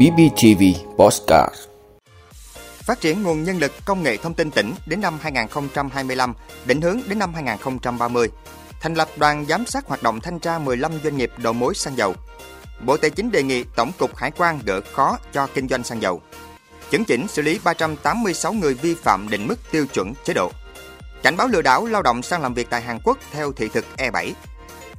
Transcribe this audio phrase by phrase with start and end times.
[0.00, 0.62] BBTV
[0.96, 1.54] Postcard
[2.78, 6.34] Phát triển nguồn nhân lực công nghệ thông tin tỉnh đến năm 2025,
[6.64, 8.28] định hướng đến năm 2030.
[8.80, 11.96] Thành lập đoàn giám sát hoạt động thanh tra 15 doanh nghiệp đầu mối xăng
[11.96, 12.14] dầu.
[12.80, 16.02] Bộ Tài chính đề nghị Tổng cục Hải quan gỡ khó cho kinh doanh xăng
[16.02, 16.20] dầu.
[16.90, 20.50] Chấn chỉnh xử lý 386 người vi phạm định mức tiêu chuẩn chế độ.
[21.22, 23.84] Cảnh báo lừa đảo lao động sang làm việc tại Hàn Quốc theo thị thực
[23.96, 24.32] E7.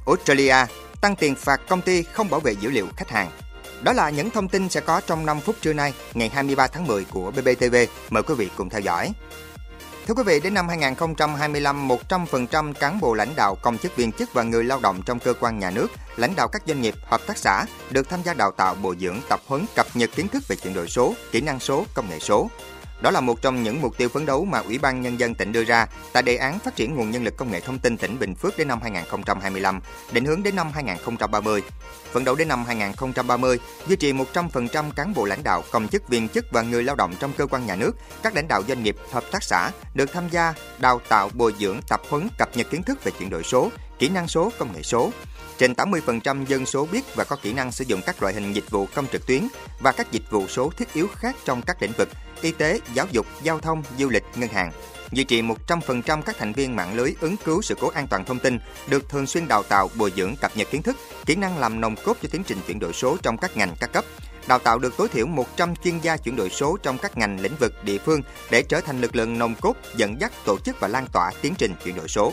[0.06, 0.56] Australia
[1.00, 3.30] tăng tiền phạt công ty không bảo vệ dữ liệu khách hàng.
[3.82, 6.86] Đó là những thông tin sẽ có trong 5 phút trưa nay, ngày 23 tháng
[6.86, 7.76] 10 của BBTV.
[8.10, 9.12] Mời quý vị cùng theo dõi.
[10.06, 14.32] Thưa quý vị, đến năm 2025, 100% cán bộ lãnh đạo, công chức viên chức
[14.34, 17.20] và người lao động trong cơ quan nhà nước, lãnh đạo các doanh nghiệp, hợp
[17.26, 20.42] tác xã được tham gia đào tạo, bồi dưỡng, tập huấn, cập nhật kiến thức
[20.48, 22.50] về chuyển đổi số, kỹ năng số, công nghệ số.
[23.02, 25.52] Đó là một trong những mục tiêu phấn đấu mà Ủy ban Nhân dân tỉnh
[25.52, 28.18] đưa ra tại đề án phát triển nguồn nhân lực công nghệ thông tin tỉnh
[28.18, 29.80] Bình Phước đến năm 2025,
[30.12, 31.62] định hướng đến năm 2030.
[32.12, 36.28] Phấn đấu đến năm 2030, duy trì 100% cán bộ lãnh đạo, công chức viên
[36.28, 38.96] chức và người lao động trong cơ quan nhà nước, các lãnh đạo doanh nghiệp,
[39.12, 42.82] hợp tác xã được tham gia đào tạo, bồi dưỡng, tập huấn, cập nhật kiến
[42.82, 45.10] thức về chuyển đổi số, kỹ năng số, công nghệ số.
[45.62, 48.70] Trên 80% dân số biết và có kỹ năng sử dụng các loại hình dịch
[48.70, 49.48] vụ công trực tuyến
[49.80, 52.08] và các dịch vụ số thiết yếu khác trong các lĩnh vực
[52.40, 54.72] y tế, giáo dục, giao thông, du lịch, ngân hàng.
[55.10, 58.38] Duy trì 100% các thành viên mạng lưới ứng cứu sự cố an toàn thông
[58.38, 60.96] tin được thường xuyên đào tạo, bồi dưỡng, cập nhật kiến thức,
[61.26, 63.92] kỹ năng làm nòng cốt cho tiến trình chuyển đổi số trong các ngành các
[63.92, 64.04] cấp.
[64.46, 67.56] Đào tạo được tối thiểu 100 chuyên gia chuyển đổi số trong các ngành lĩnh
[67.60, 70.88] vực địa phương để trở thành lực lượng nòng cốt dẫn dắt tổ chức và
[70.88, 72.32] lan tỏa tiến trình chuyển đổi số.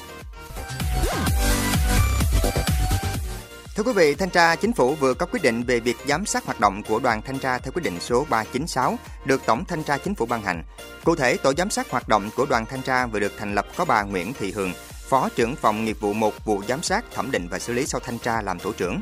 [3.79, 6.45] Thưa quý vị, Thanh tra Chính phủ vừa có quyết định về việc giám sát
[6.45, 9.97] hoạt động của đoàn thanh tra theo quyết định số 396 được Tổng Thanh tra
[9.97, 10.63] Chính phủ ban hành.
[11.03, 13.65] Cụ thể, tổ giám sát hoạt động của đoàn thanh tra vừa được thành lập
[13.77, 14.73] có bà Nguyễn Thị Hường,
[15.09, 18.01] Phó trưởng phòng nghiệp vụ 1 vụ giám sát, thẩm định và xử lý sau
[18.03, 18.99] thanh tra làm tổ trưởng.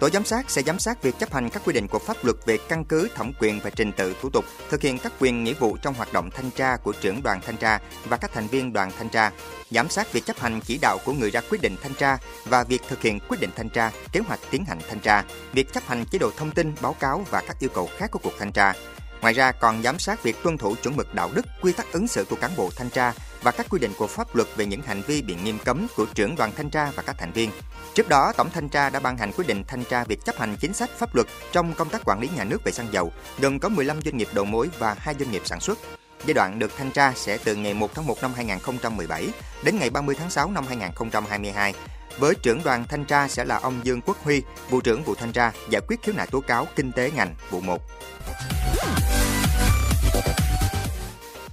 [0.00, 2.36] Tổ giám sát sẽ giám sát việc chấp hành các quy định của pháp luật
[2.46, 5.54] về căn cứ, thẩm quyền và trình tự thủ tục, thực hiện các quyền nghĩa
[5.54, 8.72] vụ trong hoạt động thanh tra của trưởng đoàn thanh tra và các thành viên
[8.72, 9.30] đoàn thanh tra,
[9.70, 12.64] giám sát việc chấp hành chỉ đạo của người ra quyết định thanh tra và
[12.64, 15.86] việc thực hiện quyết định thanh tra, kế hoạch tiến hành thanh tra, việc chấp
[15.86, 18.52] hành chế độ thông tin, báo cáo và các yêu cầu khác của cuộc thanh
[18.52, 18.72] tra.
[19.20, 22.08] Ngoài ra còn giám sát việc tuân thủ chuẩn mực đạo đức, quy tắc ứng
[22.08, 23.12] xử của cán bộ thanh tra
[23.46, 26.06] và các quy định của pháp luật về những hành vi bị nghiêm cấm của
[26.14, 27.50] trưởng đoàn thanh tra và các thành viên.
[27.94, 30.56] Trước đó, Tổng thanh tra đã ban hành quyết định thanh tra việc chấp hành
[30.60, 33.58] chính sách pháp luật trong công tác quản lý nhà nước về xăng dầu, gồm
[33.58, 35.78] có 15 doanh nghiệp đầu mối và 2 doanh nghiệp sản xuất.
[36.24, 39.28] Giai đoạn được thanh tra sẽ từ ngày 1 tháng 1 năm 2017
[39.64, 41.74] đến ngày 30 tháng 6 năm 2022.
[42.18, 45.32] Với trưởng đoàn thanh tra sẽ là ông Dương Quốc Huy, vụ trưởng vụ thanh
[45.32, 47.82] tra giải quyết khiếu nại tố cáo kinh tế ngành vụ 1.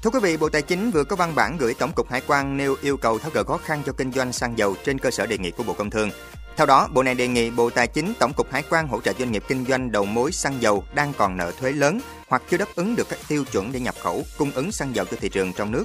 [0.04, 2.58] Thưa quý vị, Bộ Tài chính vừa có văn bản gửi Tổng cục Hải quan
[2.58, 5.26] nêu yêu cầu tháo gỡ khó khăn cho kinh doanh xăng dầu trên cơ sở
[5.26, 6.10] đề nghị của Bộ Công Thương.
[6.58, 9.14] Theo đó, Bộ này đề nghị Bộ Tài chính, Tổng cục Hải quan hỗ trợ
[9.20, 12.58] doanh nghiệp kinh doanh đầu mối xăng dầu đang còn nợ thuế lớn hoặc chưa
[12.58, 15.30] đáp ứng được các tiêu chuẩn để nhập khẩu, cung ứng xăng dầu cho thị
[15.30, 15.84] trường trong nước.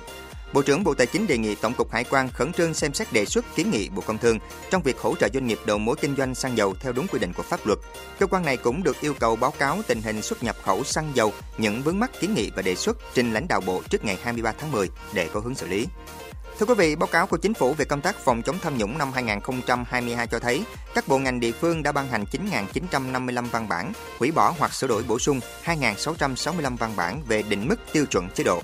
[0.52, 3.12] Bộ trưởng Bộ Tài chính đề nghị Tổng cục Hải quan khẩn trương xem xét
[3.12, 4.38] đề xuất kiến nghị Bộ Công Thương
[4.70, 7.18] trong việc hỗ trợ doanh nghiệp đầu mối kinh doanh xăng dầu theo đúng quy
[7.18, 7.78] định của pháp luật.
[8.18, 11.10] Cơ quan này cũng được yêu cầu báo cáo tình hình xuất nhập khẩu xăng
[11.14, 14.18] dầu, những vướng mắc kiến nghị và đề xuất trình lãnh đạo Bộ trước ngày
[14.22, 15.86] 23 tháng 10 để có hướng xử lý.
[16.58, 18.98] Thưa quý vị, báo cáo của Chính phủ về công tác phòng chống tham nhũng
[18.98, 20.62] năm 2022 cho thấy
[20.94, 22.24] các bộ ngành địa phương đã ban hành
[22.72, 27.68] 9.955 văn bản, hủy bỏ hoặc sửa đổi bổ sung 2.665 văn bản về định
[27.68, 28.62] mức tiêu chuẩn chế độ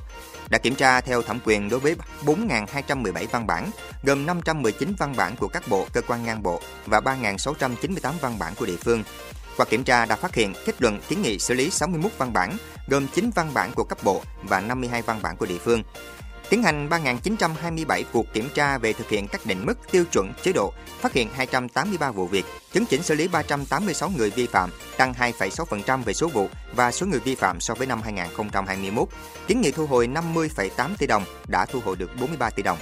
[0.48, 3.70] đã kiểm tra theo thẩm quyền đối với 4.217 văn bản,
[4.02, 8.54] gồm 519 văn bản của các bộ, cơ quan ngang bộ và 3.698 văn bản
[8.54, 9.02] của địa phương.
[9.56, 12.56] Qua kiểm tra đã phát hiện kết luận kiến nghị xử lý 61 văn bản,
[12.88, 15.82] gồm 9 văn bản của cấp bộ và 52 văn bản của địa phương
[16.54, 20.52] tiến hành 3.927 cuộc kiểm tra về thực hiện các định mức tiêu chuẩn chế
[20.52, 25.12] độ, phát hiện 283 vụ việc, chứng chỉnh xử lý 386 người vi phạm, tăng
[25.12, 29.08] 2,6% về số vụ và số người vi phạm so với năm 2021.
[29.46, 32.78] Kiến nghị thu hồi 50,8 tỷ đồng, đã thu hồi được 43 tỷ đồng.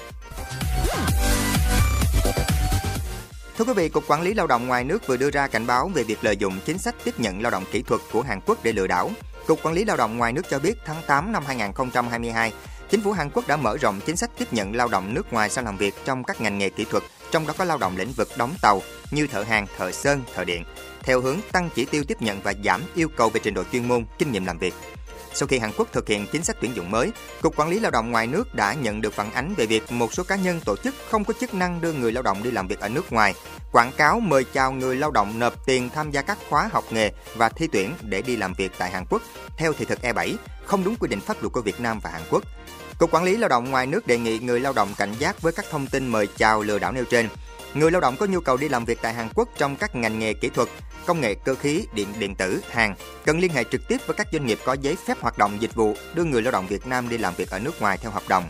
[3.58, 5.90] Thưa quý vị, Cục Quản lý Lao động ngoài nước vừa đưa ra cảnh báo
[5.94, 8.58] về việc lợi dụng chính sách tiếp nhận lao động kỹ thuật của Hàn Quốc
[8.62, 9.10] để lừa đảo.
[9.46, 12.52] Cục Quản lý Lao động ngoài nước cho biết tháng 8 năm 2022,
[12.92, 15.50] Chính phủ Hàn Quốc đã mở rộng chính sách tiếp nhận lao động nước ngoài
[15.50, 18.12] sang làm việc trong các ngành nghề kỹ thuật, trong đó có lao động lĩnh
[18.12, 20.64] vực đóng tàu như thợ hàng, thợ sơn, thợ điện,
[21.02, 23.88] theo hướng tăng chỉ tiêu tiếp nhận và giảm yêu cầu về trình độ chuyên
[23.88, 24.74] môn, kinh nghiệm làm việc.
[25.34, 27.10] Sau khi Hàn Quốc thực hiện chính sách tuyển dụng mới,
[27.42, 30.14] Cục Quản lý Lao động ngoài nước đã nhận được phản ánh về việc một
[30.14, 32.68] số cá nhân tổ chức không có chức năng đưa người lao động đi làm
[32.68, 33.34] việc ở nước ngoài,
[33.72, 37.10] quảng cáo mời chào người lao động nộp tiền tham gia các khóa học nghề
[37.36, 39.22] và thi tuyển để đi làm việc tại Hàn Quốc
[39.56, 40.34] theo thị thực E7,
[40.64, 42.42] không đúng quy định pháp luật của Việt Nam và Hàn Quốc.
[42.98, 45.52] Cục Quản lý Lao động ngoài nước đề nghị người lao động cảnh giác với
[45.52, 47.28] các thông tin mời chào lừa đảo nêu trên.
[47.74, 50.18] Người lao động có nhu cầu đi làm việc tại Hàn Quốc trong các ngành
[50.18, 50.68] nghề kỹ thuật,
[51.06, 54.26] công nghệ cơ khí, điện điện tử, hàng cần liên hệ trực tiếp với các
[54.32, 57.08] doanh nghiệp có giấy phép hoạt động dịch vụ đưa người lao động Việt Nam
[57.08, 58.44] đi làm việc ở nước ngoài theo hợp đồng.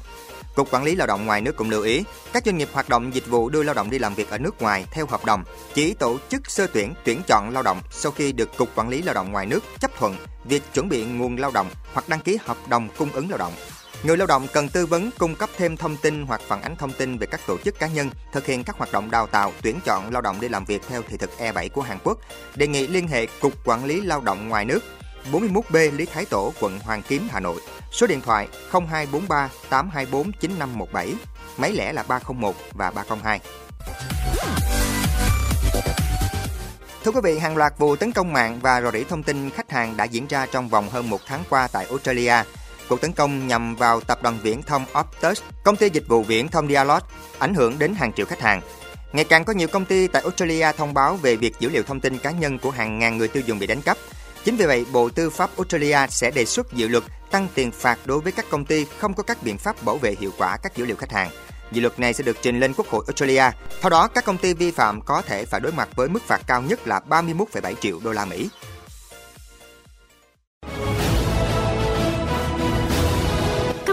[0.55, 3.15] Cục Quản lý Lao động ngoài nước cũng lưu ý, các doanh nghiệp hoạt động
[3.15, 5.45] dịch vụ đưa lao động đi làm việc ở nước ngoài theo hợp đồng
[5.75, 9.03] chỉ tổ chức sơ tuyển, tuyển chọn lao động sau khi được Cục Quản lý
[9.03, 12.39] Lao động ngoài nước chấp thuận việc chuẩn bị nguồn lao động hoặc đăng ký
[12.45, 13.53] hợp đồng cung ứng lao động.
[14.05, 16.93] Người lao động cần tư vấn cung cấp thêm thông tin hoặc phản ánh thông
[16.93, 19.81] tin về các tổ chức cá nhân thực hiện các hoạt động đào tạo, tuyển
[19.85, 22.19] chọn lao động đi làm việc theo thị thực E7 của Hàn Quốc.
[22.57, 24.81] Đề nghị liên hệ Cục Quản lý Lao động ngoài nước
[25.33, 27.61] 41B Lý Thái Tổ, quận Hoàng Kiếm, Hà Nội.
[27.93, 31.15] Số điện thoại 0243 824 9517,
[31.57, 33.41] máy lẻ là 301 và 302.
[37.05, 39.71] Thưa quý vị, hàng loạt vụ tấn công mạng và rò rỉ thông tin khách
[39.71, 42.35] hàng đã diễn ra trong vòng hơn một tháng qua tại Australia.
[42.89, 46.49] Cuộc tấn công nhằm vào tập đoàn viễn thông Optus, công ty dịch vụ viễn
[46.49, 47.01] thông Dialog,
[47.39, 48.61] ảnh hưởng đến hàng triệu khách hàng.
[49.13, 52.01] Ngày càng có nhiều công ty tại Australia thông báo về việc dữ liệu thông
[52.01, 53.97] tin cá nhân của hàng ngàn người tiêu dùng bị đánh cắp.
[54.45, 57.99] Chính vì vậy, Bộ Tư pháp Australia sẽ đề xuất dự luật tăng tiền phạt
[58.05, 60.77] đối với các công ty không có các biện pháp bảo vệ hiệu quả các
[60.77, 61.31] dữ liệu khách hàng.
[61.73, 63.45] Dự luật này sẽ được trình lên Quốc hội Australia.
[63.81, 66.41] Theo đó, các công ty vi phạm có thể phải đối mặt với mức phạt
[66.47, 68.49] cao nhất là 31,7 triệu đô la Mỹ.